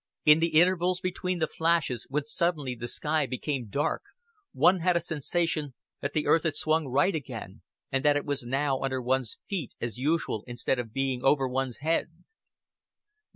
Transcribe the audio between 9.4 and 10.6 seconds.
feet as usual